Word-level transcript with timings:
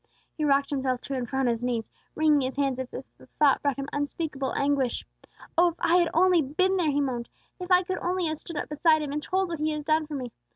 He 0.35 0.43
rocked 0.43 0.71
himself 0.71 0.99
to 1.01 1.13
and 1.13 1.29
fro 1.29 1.41
on 1.41 1.45
his 1.45 1.61
knees, 1.61 1.87
wringing 2.15 2.41
his 2.41 2.55
hands 2.55 2.79
as 2.79 2.91
if 2.91 3.05
the 3.19 3.27
thought 3.37 3.61
brought 3.61 3.75
him 3.75 3.87
unspeakable 3.93 4.51
anguish. 4.55 5.05
"Oh, 5.55 5.67
if 5.69 5.75
I 5.77 5.97
had 5.97 6.09
only 6.11 6.41
been 6.41 6.75
there!" 6.75 6.89
he 6.89 6.99
moaned. 6.99 7.29
"If 7.59 7.69
I 7.71 7.83
could 7.83 7.99
only 7.99 8.25
have 8.25 8.39
stood 8.39 8.57
up 8.57 8.67
beside 8.67 9.03
Him 9.03 9.11
and 9.11 9.21
told 9.21 9.49
what 9.49 9.59
He 9.59 9.69
had 9.69 9.85
done 9.85 10.07
for 10.07 10.15
me! 10.15 10.31